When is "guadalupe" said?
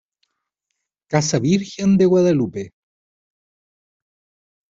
2.07-2.71